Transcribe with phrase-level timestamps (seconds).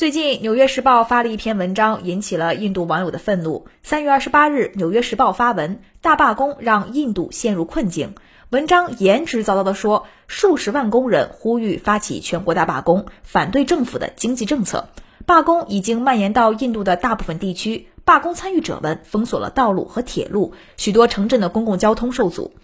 [0.00, 3.66] 最近，《纽约时报》发了一篇文章，引起了印度网友的愤怒。
[3.82, 8.14] 三月二十八日，《纽约时报》发文，大罢工让印度陷入困境。
[8.48, 14.88] 文章言之凿凿地说，数十万工人呼吁发起全国大罢工，反对政府的经济政策。
[15.26, 22.54] 罢工已经蔓延到印度的大部分地区，罢工参与者们封锁了道路和铁路，许多城镇的公共交通受阻。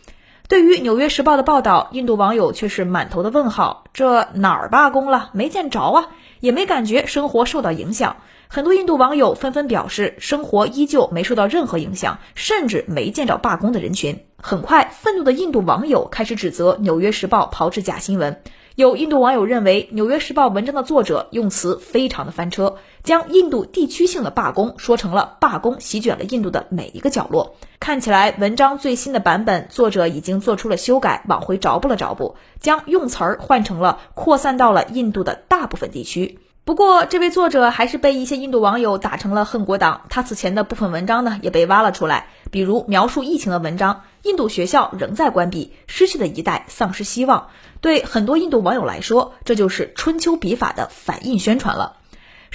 [0.49, 5.31] 对于《纽约时报》的报道，印度网友却是满头的问号：这哪儿罢工了？
[5.33, 6.09] 没见着啊，
[6.39, 8.19] 也没感觉生活受到影响。
[8.47, 14.21] 很多印度网友纷纷表示，生活依旧没受到任何影响，甚至没见着罢工的人群。
[14.41, 18.41] 很快，愤怒的印度网友开始指责《纽约时报》炮制假新闻。
[18.77, 27.57] 有印度网友认为，《纽约时报》文章的作者用词非常的翻车，将印度地区性的罢工说成了罢工席卷了印度的每一个角落。
[27.87, 36.41] 看起来，文章最新的版本作者已经做出了修改，往回找补了找补，将用词儿换成了扩散到了印度的大部分地区。
[36.65, 40.01] 不过，这位作者还是被一些印度网友打成了恨国党。
[40.09, 44.03] 他此前的部分文章呢，也被挖了出来，比如描述疫情的文章。
[44.23, 47.51] 印度学校仍在关闭，失去的一代丧失希望。
[47.81, 51.99] 对很多印度网友来说，这就是春秋笔法的反印宣传了。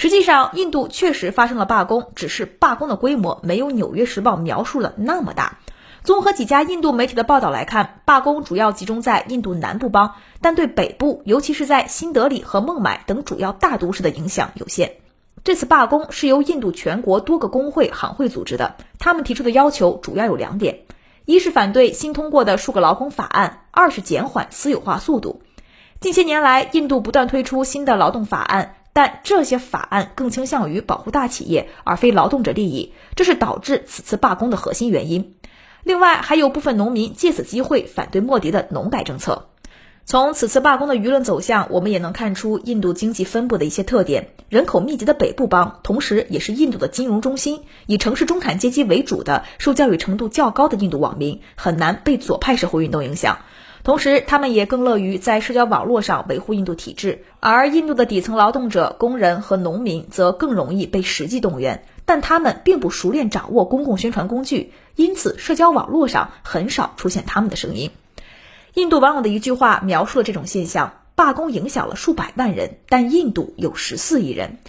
[0.02, 5.60] 实际上，印度确实发生了罢工，只是罢工的规模没有《纽约时报》描述的那么大。
[6.04, 14.94] 综合几家印度媒体的报道来看，罢工主要集中在印度南部邦，但对北部，尤其是在新德里和孟买等主要大都市的影响有限。
[15.44, 20.80] 这次罢工是由印度全国多个工会、行会组织的，他们提出的要求主要有两点。
[21.26, 25.44] 一是反对新通过的数个劳工法案，二是减缓私有化速度。
[26.00, 35.34] 近些年来，印度不断推出新的劳动法案，但这些法案更倾向于保护大企业，而非劳动者利益，这是导致此次罢工的核心原因。
[35.82, 39.48] 另外，还有部分农民借此机会反对莫迪的农改政策。
[40.06, 44.28] 从此次罢工的舆论走向，我们也能看出印度经济分布的一些特点。
[44.50, 53.40] 人口密集的北部邦，同时也是印度的金融中心，以城市中产阶级为主的、受教育程度较高的印度网民，很难被左派社会运动影响。
[53.84, 57.24] 同时，他们也更乐于在社交网络上维护印度体制。
[57.40, 67.90] 而印度的底层劳动者、工人和农民则更容易被实际动员，但他们并不熟练掌握公共宣传工具，因此社交网络上很少出现他们的声音。
[68.76, 74.60] 印度网友的一句话描述了这种现象：罢工影响了数百万人，但印度有十四亿人。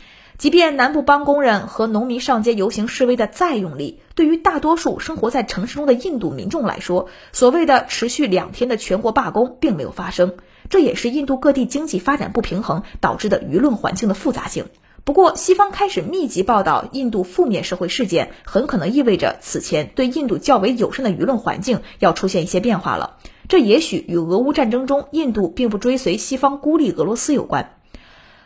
[0.42, 10.34] 即便南部邦工人和农民上街游行示威的再用力，对于大多数生活在城市中的印度民众来说，所谓的持续两天的全国罢工并没有发生。
[10.68, 14.64] 这也是印度各地经济发展不平衡导致的舆论环境的复杂性。
[15.04, 23.18] 不过，西方开始密集报道印度负面社会事件，很可能意味着此前对印度较为友善的舆论环境要出现一些变化了。
[23.46, 27.76] 这也许与俄乌战争中印度并不追随西方孤立俄罗斯有关。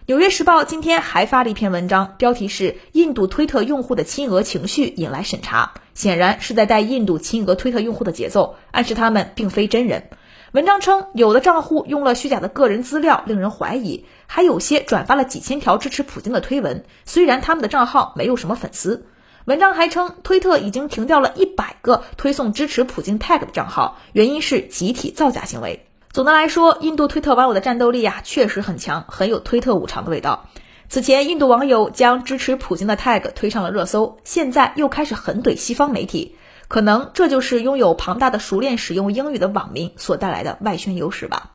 [0.08, 10.08] 纽约时报今天还发了一篇文章，标题是“印度推特用户的亲俄情绪引来审查”，显然是在带印度亲俄推特用户的节奏，暗示他们并非真人。
[10.52, 19.08] 文章称，有的账户用了虚假的个人资料，令人怀疑；还有些转发了几千条支持普京的推文，虽然他们的账号没有什么粉丝。
[19.46, 25.85] 文章还称，推特已经停掉了一百个推送支持普京 tag 的账号，原因是集体造假行为。
[26.16, 30.49] 总的来说，印度推特网友的战斗力啊，确实很强，很有推特五常的味道。
[30.88, 36.34] 此前，印度网友将支持普京的 tag 推上了热搜，现在又开始狠怼西方媒体。
[36.69, 41.50] 可能这就是拥有庞大的熟练使用英语的网民所带来的外宣优势吧。